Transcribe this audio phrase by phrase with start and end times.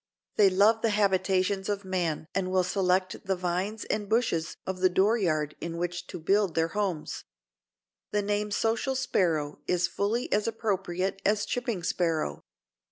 [0.35, 4.89] They love the habitations of man and will select the vines and bushes of the
[4.89, 7.25] door yard in which to build their homes.
[8.09, 12.41] The name Social Sparrow is fully as appropriate as Chipping Sparrow.